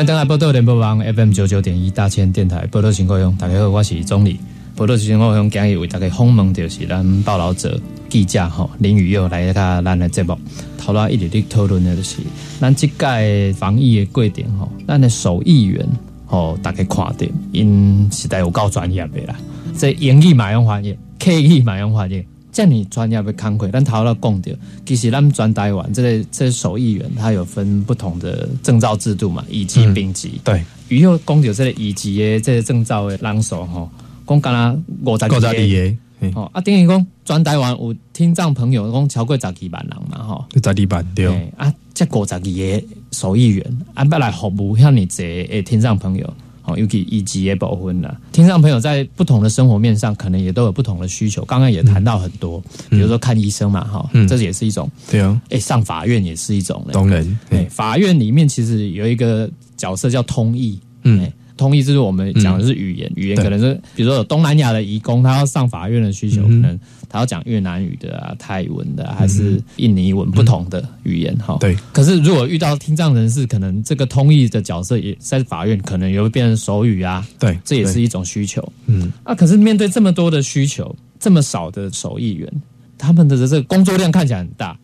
[0.00, 4.40] 欢迎登来波多联播网 FM 九九点一大千电台波多情况用，大家好，我是钟理。
[4.74, 10.34] 波多情况用今日为大家访问就是咱报道者记者吼林宇佑来甲咱的节目，
[10.78, 12.16] 头啦一直咧讨论的就是
[12.58, 15.86] 咱即届防疫的过程吼，咱的手艺员
[16.24, 19.36] 吼大家看到，因实在有够专业的啦，
[19.76, 22.24] 这英语嘛用翻译，客语嘛用翻译。
[22.52, 24.52] 这样你专业的工课，咱头了讲到，
[24.84, 30.40] 其实咱们专台湾这个这个手艺员，他有分不同的证照制度嘛，乙级、丙级。
[30.44, 33.88] 对，与后讲到这个乙级的这个证照的人数吼，
[34.26, 35.96] 讲敢若五十够在几个。
[36.34, 46.34] 哦，啊，等于讲转台湾有听障朋友讲超过十几万人嘛，吼、十二万对，啊，这五十二个手艺员，啊，要来服务遐尼济诶听障朋友，
[46.70, 51.44] 哦，尤其以及也保婚了，听障朋友在不同的生活面上，可能也都有不同的需求。
[51.44, 56.92] 刚刚也谈到很多，比如说看医生嘛，哈、嗯这也是一种，对啊，哎、上法院也是一种嘞。
[56.92, 66.62] 当然，哎、嘿法院里面其实有一个角色叫通译，嗯哎通译就是我们讲的是语言，语言可能是比如说有东南亚的移工，他要上法院的需求，嗯。
[66.62, 71.58] 可能他要讲越南语的啊、泰文的啊、还是印尼文不同的语言哈。
[71.60, 71.76] 对。
[71.92, 77.58] 可是如果遇到听障人士，可能这个通译的角色也在法院可能也会变成手语啊，对，对。
[77.62, 78.66] 这也是一种需求。
[78.86, 82.50] 嗯，啊，可是面对这么多的需求，这么少的手艺员，
[82.96, 84.78] 他们的这个工作量看起来很大，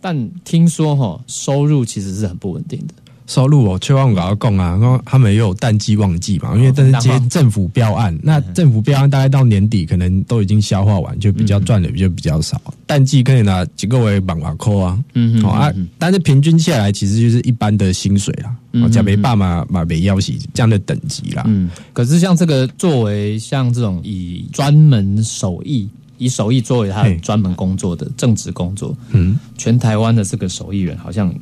[0.00, 2.94] 但听说哈收入其实是很不稳定的。
[3.28, 12.60] 收入哦，邱万我要讲啊，然后他们也有淡季旺季嘛，因为但是接政府标案，那政府标案大概到年底可能都已经消化完，就比较赚的就比较少。
[12.86, 25.86] 淡季可以拿几个为绑瓦扣啊，嗯好啊，但是平均下来其实就是一般的薪水啦，哦，加没爸嘛嘛没要洗这样的等级啦，嗯，可是像这个作为像这种以专门手艺。
[26.20, 27.16] 以手艺作为他嘿。
[27.18, 31.32] 专门工作的正职工作，嗯，全台湾的这个手艺人好像，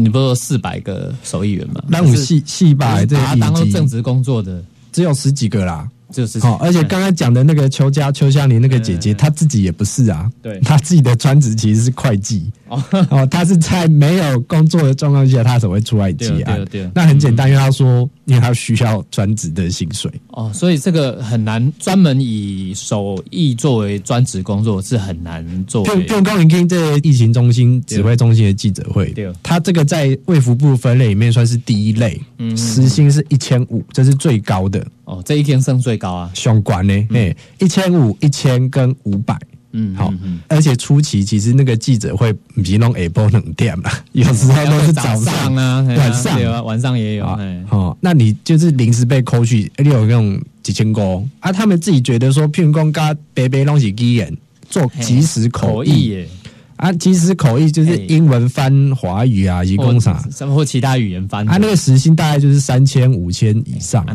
[0.00, 1.82] 你不是说四百个手艺员吗？
[1.88, 12.50] 那我们细细把把这把它当做正职工作的，只有十几个啦，就是好，而且刚刚讲的那个邱家邱香林那个姐姐，嗯她自己也不是啊，对她自己的专职其实是会计。
[12.68, 16.90] 哦，哦，她是在没有工作的状况下，她才会出来接案对对对。
[16.94, 20.10] 那很简单，因为她说，因为她需要专职的薪水。
[20.34, 34.84] 哦，所以这个很难专门以手艺作为专职工作是很难作为就就高云听这疫情中心指挥中心的记者会对，它这个在卫福部分类里面算是第一类，嗯时薪是一千五，这是最高的。
[35.04, 39.38] 哦，这一天升最高啊，相关呢，哎，一千五、一千跟五百。
[39.76, 40.14] 嗯，好
[40.48, 46.40] 而且初期其实那个记者会不是弄 Apple 冷店啦， 有时候都是早早上啊，晚上。
[46.40, 51.50] 有啊，晚上也有，啊哎，哦，那你就是临时被扣去，你有那种几千工啊？
[51.50, 54.36] 他们自己觉得说，譬如讲，跟北北东西基人
[54.70, 56.08] 做即时口译。
[56.10, 56.28] 耶，
[56.76, 60.22] 啊，即时口译就是英文翻华语啊，一共啥？
[60.30, 64.06] 什么或其他语言翻的啊，那个时薪大概就是三千、五千以上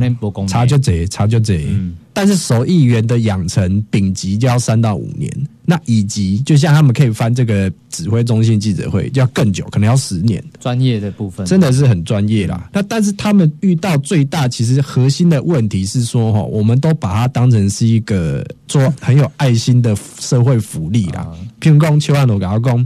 [0.48, 1.66] 差就这，差就这。
[1.68, 5.32] 嗯但是手艺员的养成丙级就要三到五年，
[5.66, 10.44] 那乙级就像他们可以翻这个指挥中心记者会，就要更久，可能要十年。
[10.60, 12.70] 专业的部分，真的是很专业啦。
[12.74, 21.32] 那但是他们遇到最大其实核心的问题是说，哈，我们都把它当成是一个做很有爱心的社会福利啦啊。
[21.62, 22.86] 譬如讲，邱万罗搞工，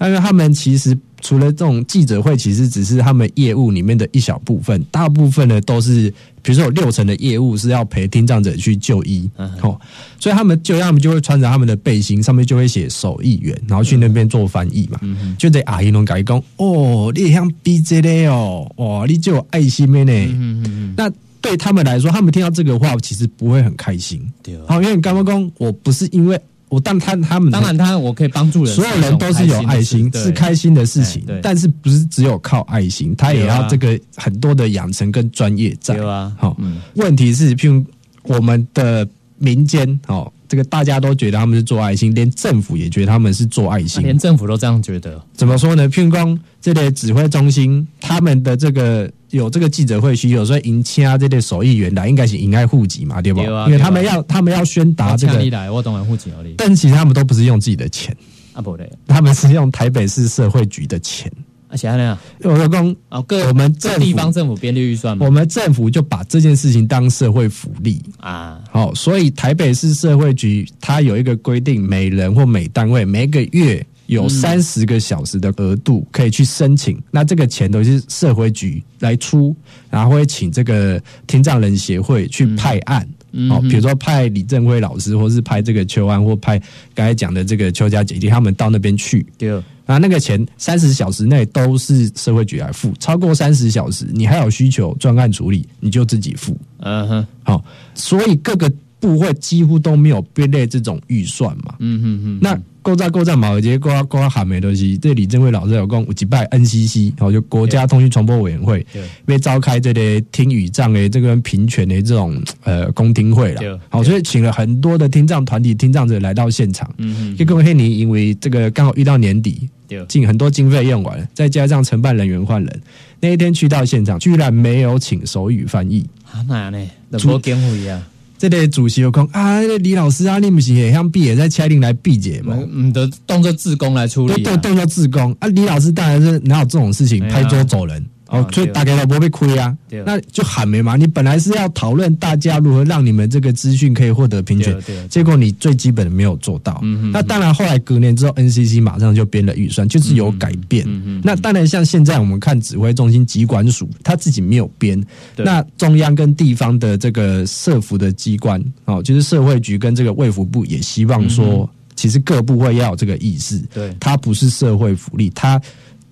[0.00, 9.80] 因为他们其实除了这种记者会，其实只是他们业务里面的一小部分，大部分呢都是，比如说有六成的业务是要陪听障者去就医，嗯哦，
[10.18, 20.12] 所以他们就他们就会穿着他们的背心，上面就会写手艺员，然后去那边做翻译嘛，嗯就得阿姨拢讲讲，哦，你像 B J 的哦，哇，你就有爱心的呢。
[20.12, 24.20] 嗯嗯嗯，那对他们来说，他们听到这个话，其实不会很开心。
[24.42, 26.40] 对因为你刚刚讲，我不是因为
[26.72, 35.94] 我，但他他们当然他我可以帮助人，所有人都是有爱心，是开心的事情哎对，但是不是只有靠爱心，他也要这个很多的养成跟专业在。
[35.98, 37.84] 有啊好嗯，问题是，譬如
[38.22, 39.06] 我们的
[39.36, 44.02] 民间，哦，这个大家都觉得他们是做爱心，连政府也觉得他们是做爱啊心。
[44.02, 45.86] 连政府都这样觉得，怎么说呢？
[45.90, 53.40] 譬如光，这类指挥中心他们的这个有这个记者会需求，所以迎掐这类手艺员来，应该是迎爱户籍嘛，对不？
[53.40, 58.16] 对啊因为他们要他们要宣达这个，我请你来，我当然负责而已，但其实他们都不是用自己的钱，
[58.52, 61.30] 啊不对，他们是用台北市社会局的钱。
[61.68, 65.24] 而且那样，我说公，啊各我们各政府地方政府编列预算嘛。
[65.24, 67.98] 我，们政府就把这件事情当社会福利。
[68.18, 79.54] 啊，好、所以台北市社会局它有一个规定，每人或每单位每个月有三十个小时的额度可以去申请，那这个钱都是社会局来出，
[79.90, 83.08] 然后会请这个听障人协会去派案。
[83.32, 83.50] 嗯。
[83.50, 86.58] 哦，比如说派李正辉老师，或是派这个邱安，或派
[86.94, 96.56] 刚才讲的这个邱家姐姐，他们到那边去，对，然后那个钱三十小时内都是社会局来付，超过三十小时，你还有需求专案处理，你就自己付。
[96.80, 101.74] 嗯哼，好、所以各个部会几乎都没有编列这种预算嘛。
[101.78, 104.98] 嗯哼哼，那构造构造嘛，我觉得挂挂喊没东西。
[104.98, 113.80] 这李正辉老师有讲，有一拜 NCC，然后就国家通讯传播委员会对被召开这类听语障的这个平权的这种呃公听会了。
[113.88, 116.92] 好，所以请了很多的听障团体、听障者来到现场。
[116.98, 122.82] 嗯哼，结果黑尼因为这个刚好遇到年底，对，进很多经费用完了，再加上承办人员换人，
[123.20, 126.04] 那一天去到现场，居然没有请手语翻译。
[126.30, 128.02] 啊那样呢，都无经费啊，
[128.48, 132.56] 这个主席有空啊，那个李老师啊，你不是也像毕业在车顶来毕业吗？
[132.72, 135.48] 嗯的动作自宫来处理啊，都都都叫自宫啊！
[135.48, 138.04] 李老师当然是哪有这种事情拍桌走人。
[138.32, 138.72] 哦哦，所以对。
[138.72, 139.76] 大家都不会被亏啊，
[140.06, 140.96] 那就喊没嘛。
[140.96, 144.76] 你本来是要讨论大家如何让你们这个资讯可以获得平权
[145.08, 146.80] 结果你最基本的没有做到。
[146.82, 147.10] 嗯。
[147.12, 150.86] 那当然，后来隔年之后，NCC 马上就编了预算，就是有改变。
[151.22, 155.00] 那当然，像现在我们看指挥中心疾管署，他自己没有编，
[155.36, 163.94] 那中央跟地方的这个社服的机关哦，就是社会局跟这个卫福部也希望说，其实各部会要有这个意识，对。
[164.00, 165.60] 它不是社会福利，它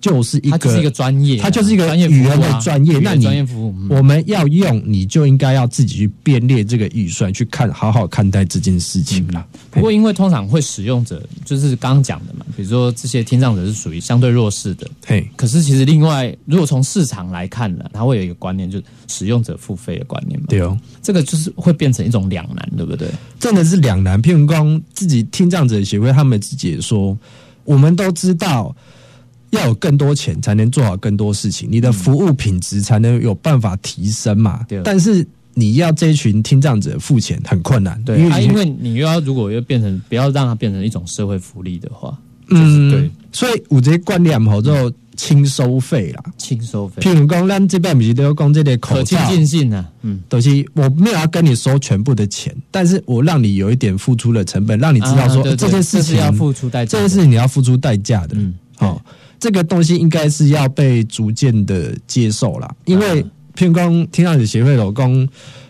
[0.00, 9.46] 就是一个它就是一个专业啊，它就是一个专业服务啊语言的专业那你专业服务，嗯我们要用，你就应该要自己去编列这个预算，去看好好看待这件事情啦。
[9.70, 23.06] 不过因为通常会使用者就是刚刚讲的嘛，比如说这些听障者是属于相对弱势的，嘿，可是其实另外如果从市场来看呢，它会有一个观念，就是使用者付费的观念嘛，对哦，这个就是会变成一种两难，对不对？
[23.38, 24.20] 真的是两难。
[24.22, 27.16] 譬如讲，自己听障者协会他们自己也说，
[27.64, 28.74] 我们都知道。
[29.50, 34.64] 要有更多钱才能做好更多事情，你的服务品质才能有办法提升嘛。
[34.68, 34.80] 对。
[34.84, 42.16] 但是你要这一群听障者付钱很困难，对，啊，因为因为你又要如果又变成不要让它变成一种社会福利的话，
[42.48, 43.10] 就是嗯，对。
[43.32, 46.22] 所以我这些观念后就轻收费啦。
[46.38, 57.02] 轻收费，譬如讲，咱这边不是都有讲这个口可亲罩，近性啊，嗯，东西我没有要跟你收全部的钱，但是我让你有一点付出的成本，让你知道说、这件事情要付出代价的。
[57.02, 58.36] 这件事情你要付出代价的。
[58.36, 58.54] 嗯。
[58.76, 59.02] 好、
[59.40, 65.26] 这个东西应该是要被逐渐的接受啦，因为嗯譬如讲听障者协会老公，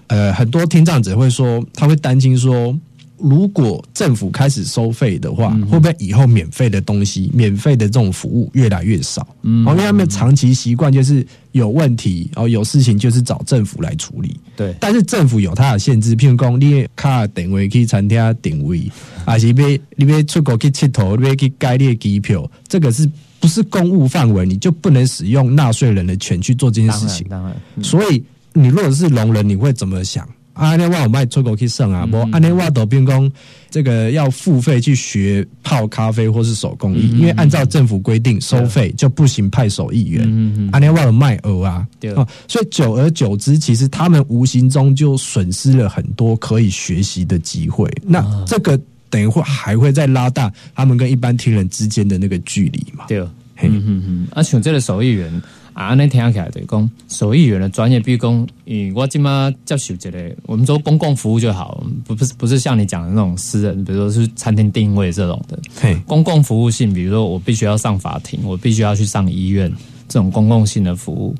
[0.09, 2.77] 呃，很多听障者会说，他会担心说。
[3.23, 9.37] 如果政府开始收费的话，嗯会不会以后免费的东西、免费的这种服务越来越少？
[9.43, 14.41] 嗯，因为他们长期习惯就是有问题哦，有事情就是找政府来处理。
[14.57, 18.91] 对，但是政府有它的限制，譬如讲，你卡定位去餐厅定位，
[19.27, 23.07] 还是要你要出国去佚佗，你要去改你的机票，这个是
[23.41, 27.27] 不是公务范围，你就不能使用纳税人的钱去做这件事情。
[27.29, 28.23] 当然，嗯所以
[28.53, 30.29] 你如果是聋人，你会怎么想？
[30.53, 33.31] 啊，那我卖出国去省啊，不，啊，那我都变工
[33.71, 40.23] 这个要付费去学泡咖啡或是手工艺，因为按照政府规定收费就不行派手艺员。
[40.27, 47.91] 嗯嗯啊，那我有卖鹅啊，对哦，所以久而久之，其实他们无形中就损失了很多可以学习的机会。
[48.03, 48.79] 那啊这个
[49.11, 53.05] 等于会还会再拉大他们跟一般听人之间的那个距离嘛？
[53.09, 53.21] 对，
[53.57, 53.69] 嘿。
[53.69, 55.31] 嗯嗯嗯，啊，像这个手艺员
[55.73, 69.71] 啊，安尼听起来就是讲手艺员的专业，比如讲，嗯，我今嘛接受这个，我们做公共服务就好，不不是不是像你讲的那种私人，比如说是餐厅定位这种的，嘿，公共服务性，比如说我必须要上法庭，我必须要去上医院，
[70.09, 71.35] 这种公共性的服务，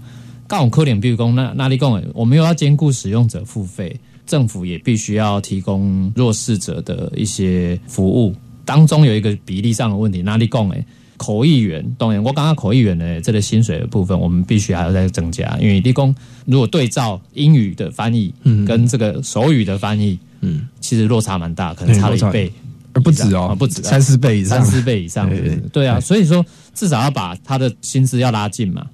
[0.47, 3.99] 刚好科点，比如讲那那里讲的，我们又要兼顾使用者付费，
[4.31, 8.33] 政府也必须要提供弱势者的一些服务，
[8.65, 10.85] 当中有一个比例上的问题，哪里讲诶？
[11.17, 16.15] 口译员，当然，我刚刚口译员呢这个薪水的部分，我们必须还要再增加，因为立功
[16.47, 22.51] 如果对照英语的翻译，嗯，跟这个手语的翻译，嗯，其实落差蛮大，可能差了一倍，
[22.95, 23.91] 而不止哦啊，不止啊。
[23.91, 25.57] 三四倍以上，三四倍以上，对。
[25.73, 28.87] 对啊，所以说至少要把他的薪资要拉近嘛。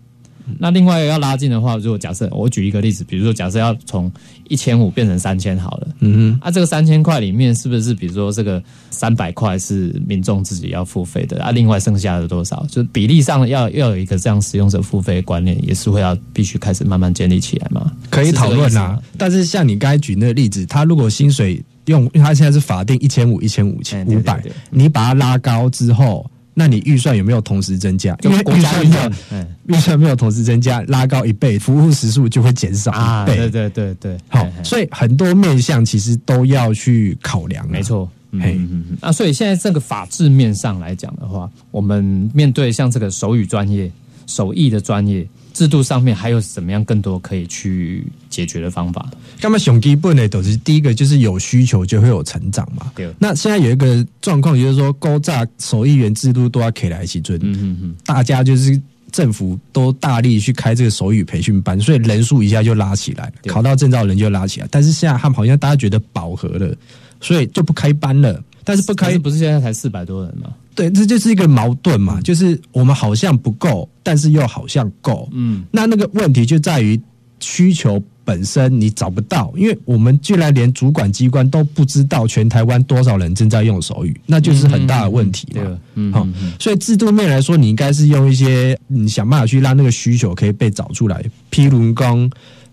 [0.59, 4.11] 那另外要拉近的话，如果假设我举一个例子，比如说假设要从
[4.49, 11.51] 一千五变成三千好了，嗯哼啊，这个三千块里面是不是比如说这个三百块是民众自己要付费的啊？
[11.51, 17.92] 另外剩下的多少，就是比例上要要有一个这样使用者付费的观念，也是会要必须开始慢慢建立起来嘛？
[18.11, 19.03] 可以讨论啦是这个意思吗。
[19.18, 26.28] 但是像你刚才举那个例子，他如果薪水用，因为他现在是法定一千五、一千五、千五百你把它拉高之后，
[26.59, 28.16] 那你预算有没有同时增加？
[28.22, 33.36] 因为国家预算预算没有，嗯预算没有同时增加，拉高一倍，服务时数就会减少啊，一倍。
[33.36, 37.68] 对对对对，好嘿，嘿所以很多面向其实都要去考量、啊。
[37.70, 38.09] 没，错。
[38.32, 43.90] 嗯嘿嗯嗯，那所以现在这个法制面上来讲的话，我们面对像这个手语专业、
[44.26, 45.26] 手艺的专业
[45.57, 49.09] 制度上面，还有怎么样更多可以去解决的方法？
[49.40, 52.92] 那么熊基本的都是第一个就是有需求就会有成长嘛。
[52.94, 58.78] 对那现在有一个状况，就是说高炸手艺员制度都要起准，嗯嗯嗯，大家就是
[59.11, 64.68] 政府都大力去开这个手语培训班，所以人数一下就拉起来，考到证照人就拉起来。
[64.70, 66.76] 但是现在他们好像大家觉得饱和了，
[67.22, 68.42] 所以就不开班了。
[68.62, 70.52] 但是不开是，不是现在才四百多人吗？
[70.76, 75.28] 对，这就是一个矛盾嘛，就是我们好像不够，但是又好像够。
[75.32, 77.00] 嗯，那那个问题就在于
[77.40, 85.80] 需求本身你找不到，因为我们居然连主管机关都不知道全台湾多少人正在用手语，那就是很大的问题嘛。
[85.94, 91.24] 嗯，好、嗯嗯所以制度面来说，你应该是用一些你想办法去让那个需求可以被找出来。
[91.50, 92.30] 譬如讲，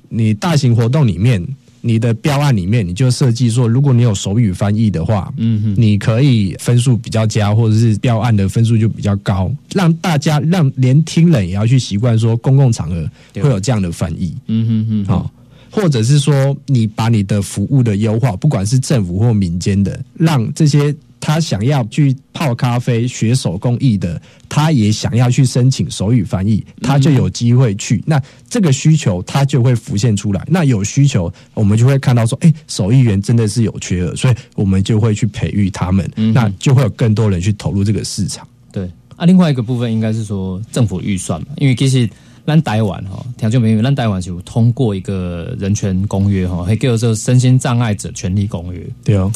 [0.10, 1.42] 你大型活动里面
[1.86, 13.06] 你的标案里面你就设计说，如果你有手语翻译的话，嗯哼，你可以分数比较佳，或者是标案的分数就比较高，让大家让连听人也要去习惯说，公共场合
[13.36, 14.34] 会有这样的翻译。
[14.48, 15.32] 嗯哼哼，好、
[15.70, 20.96] 或者是说你把你的服务的优化，不管是政府或民间的，让这些
[21.26, 28.04] 他想要去泡咖啡、学手工艺的，他也想要去申请手语翻译，他就有机会去。
[28.06, 30.46] 那这个需求他就会浮现出来。
[30.50, 38.46] 那有需求，我们就会看到说，哎、手艺员真的是有缺额，所以我们就会去培育他们，那就会有更多人去投入这个市场。
[38.70, 42.10] 对啊，另外一个部分应该是说政府预算嘛，因为其实
[42.46, 48.86] 咱台湾哈，听众朋友，咱台湾是有通过一个人权公约哈，还叫做身心障碍者权利公约。
[49.06, 49.32] 对哦，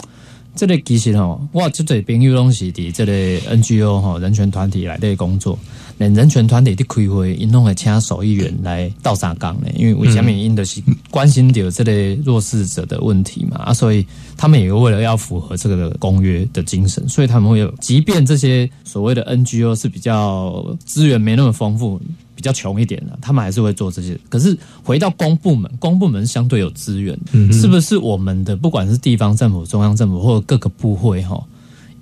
[0.57, 3.13] 这个其实吼，我这侪朋友拢是伫这个
[3.55, 5.57] NGO 吼人权团体来底工作，
[5.97, 9.67] 连人权团体的开会，因拢会请手艺员来到三岗呢。
[9.75, 21.99] 因为为什么因就是关心着这类弱势者的问题嘛，啊，所以他们也为了要符合这个公约的精神，所以他们会有，即便这些所谓的 NGO 是比较资源没那么丰富。
[22.37, 24.15] 比较穷一点的，他们还是会做这些。
[24.29, 27.17] 可是回到公部门，公部门相对有资源，
[27.51, 31.43] 是不是我们的不管是地方政府、中央政府或者各个部会哈，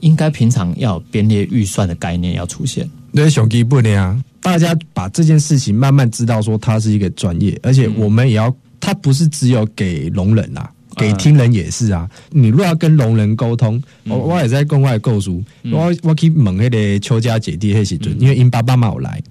[0.02, 2.86] 应该平常要有编列预算的概念要出现？
[3.16, 10.70] 对，熊基不能啊，大家把这件事情慢慢知道，说它是一个专业，而且我们也要，它不是只有给聋人啊。
[10.98, 19.22] 给听人也是啊，你如果要跟聋人沟通，我我也在公外购书，我我去问那个邱家姐弟那时阵，因为因爸爸妈有来，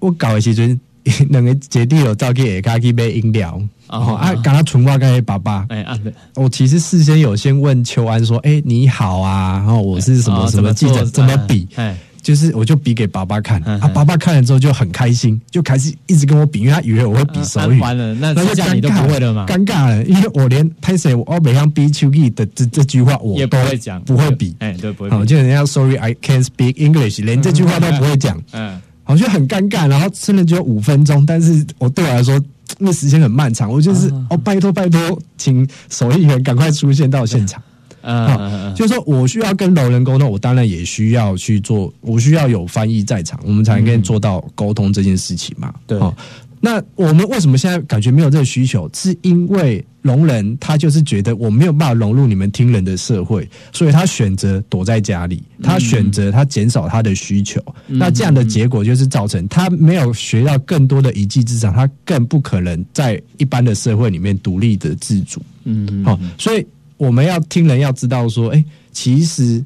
[0.00, 0.80] 我搞的时阵，
[1.30, 5.96] 两个姐弟有照去下骹去买饮料，哦啊，刚刚纯话跟爸爸，哎啊，
[6.34, 11.68] 我其实事先有先问邱安说，哎，你好啊，然后我是什么哦什么记者，怎么比？
[11.76, 32.40] 哎，就是我就比给爸爸看，嗯啊，爸爸看了之后就很开心，就开始一直跟我比，因为他以为我会比手语，啊完了那那就尴尬不会了吗尴尬了，因为我连拍谁我每样比秋意的这这句话我也不会讲，不会比，哎，对，不会好，就人家 Sorry I can't speak English，连这句话都不会讲， 嗯，好像很尴尬，然后真的只有五分钟，但是我对我来说，
[32.78, 37.62] 那时间很漫长，我就是、啊哦，拜托拜托，请手艺员赶快出现到现场。
[38.04, 45.74] 嗯啊、就是说我需要跟聋人沟通，我当然也需要去做，我需要有翻译在场，我们才能做到沟通这件事情嘛。
[45.86, 46.14] 对哦
[46.60, 48.88] 那我们为什么现在感觉没有这个需求？
[48.94, 57.62] 是因为聋人他就是觉得我没有办法融入你们听人的社会，所以他选择躲在家里，他选择他减少他的需求。
[57.86, 65.42] 那这样的结果就是造成他没有学到更多的一技之长，他更不可能在一般的社会里面独立的自主。
[65.64, 66.66] 嗯好、所以
[66.96, 69.64] 我们要听人要知道说，哎、其实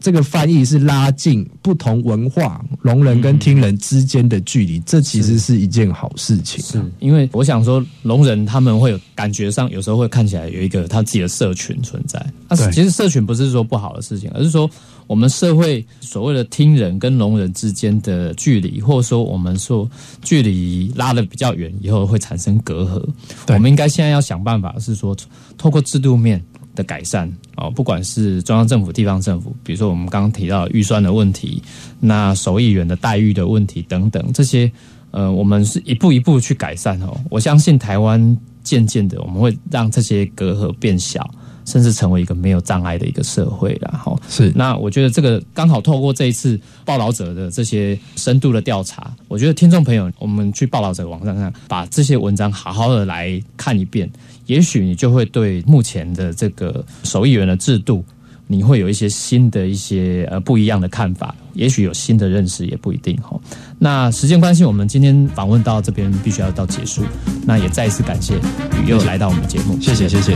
[0.00, 6.64] 这个翻译是拉近不同文化聋人跟听人之间的距离，这其实是一件好事情。
[6.64, 12.18] 是因为我想说，聋人他们会有感觉上，有时候会看起来有一个他自己的社群存在。
[12.46, 14.70] 啊，对其实社群不是说不好的事情，而是说
[15.08, 19.90] 我们社会所谓的听人跟聋人之间的距离，或者说我们说
[20.22, 23.04] 距离拉的比较远以后会产生隔阂。
[23.52, 25.16] 我们应该现在要想办法，是说
[25.56, 26.40] 透过制度面。
[26.78, 31.60] 的改善哦，不管是中央政府、地方政府，比如说我们刚刚提到预算的问题，
[31.98, 34.70] 那手艺员的待遇的问题等等，这些
[35.10, 37.18] 呃，我们是一步一步去改善哦。
[37.28, 41.28] 我相信台湾渐渐的，我们会让这些隔阂变小，
[41.68, 43.90] 甚至成为一个没有障碍的一个社会了。
[43.92, 44.16] 哈。
[44.28, 54.10] 是那我觉得这个刚好透过这一次报道者的这些深度的调查，我觉得听众朋友，我们去报道者网站上把这些文章好好的来看一遍，
[54.46, 58.02] 也许你就会对目前的这个手艺员的制度。
[58.50, 63.38] 你会有一些新的一些呃不一样的看法，也许有新的认识，也不一定哈。
[63.78, 67.02] 那时间关系，我们今天访问到这边必须要到结束。
[67.44, 68.36] 那也再一次感谢
[68.82, 70.34] 雨又来到我们节目，谢谢谢谢。